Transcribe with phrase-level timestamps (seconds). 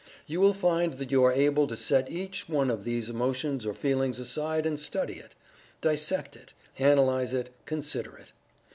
[0.25, 3.75] You will find that you are able to set each one of these emotions or
[3.75, 5.35] feelings aside and study it;
[5.79, 8.31] dissect it; analyze it; consider it.